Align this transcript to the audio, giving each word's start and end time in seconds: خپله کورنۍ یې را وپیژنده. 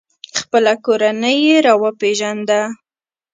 خپله 0.39 0.73
کورنۍ 0.85 1.37
یې 1.47 1.57
را 1.65 1.73
وپیژنده. 1.83 2.61